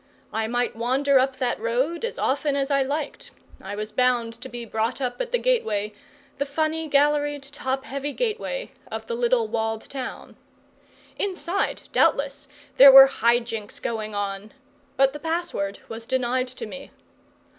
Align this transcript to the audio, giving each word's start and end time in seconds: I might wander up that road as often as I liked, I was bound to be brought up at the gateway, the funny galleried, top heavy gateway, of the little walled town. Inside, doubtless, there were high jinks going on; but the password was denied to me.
I 0.33 0.47
might 0.47 0.75
wander 0.75 1.19
up 1.19 1.35
that 1.35 1.59
road 1.59 2.03
as 2.03 2.17
often 2.17 2.55
as 2.55 2.71
I 2.71 2.81
liked, 2.81 3.29
I 3.61 3.75
was 3.75 3.91
bound 3.91 4.33
to 4.41 4.49
be 4.49 4.65
brought 4.65 4.99
up 4.99 5.21
at 5.21 5.31
the 5.31 5.37
gateway, 5.37 5.93
the 6.39 6.45
funny 6.47 6.87
galleried, 6.87 7.43
top 7.43 7.85
heavy 7.85 8.11
gateway, 8.11 8.71
of 8.91 9.05
the 9.05 9.13
little 9.13 9.47
walled 9.47 9.87
town. 9.87 10.37
Inside, 11.19 11.83
doubtless, 11.91 12.47
there 12.77 12.91
were 12.91 13.05
high 13.05 13.41
jinks 13.41 13.77
going 13.79 14.15
on; 14.15 14.53
but 14.97 15.13
the 15.13 15.19
password 15.19 15.77
was 15.87 16.07
denied 16.07 16.47
to 16.47 16.65
me. 16.65 16.89